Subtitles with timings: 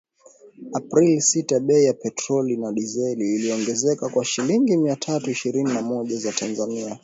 [0.77, 6.17] Aprili sita bei ya petroli na dizeli iliongezeka kwa shilingi mia tatu ishirini na moja
[6.17, 6.99] za Tanzania